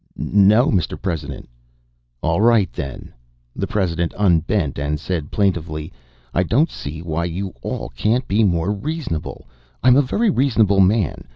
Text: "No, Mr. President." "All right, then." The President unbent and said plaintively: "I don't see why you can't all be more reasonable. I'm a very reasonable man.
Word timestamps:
"No, 0.17 0.71
Mr. 0.71 0.99
President." 0.99 1.47
"All 2.23 2.41
right, 2.41 2.73
then." 2.73 3.13
The 3.55 3.67
President 3.67 4.15
unbent 4.17 4.79
and 4.79 4.99
said 4.99 5.29
plaintively: 5.29 5.93
"I 6.33 6.41
don't 6.41 6.71
see 6.71 7.03
why 7.03 7.25
you 7.25 7.53
can't 7.93 8.21
all 8.23 8.27
be 8.27 8.43
more 8.43 8.71
reasonable. 8.71 9.47
I'm 9.83 9.95
a 9.97 10.01
very 10.01 10.31
reasonable 10.31 10.79
man. 10.79 11.25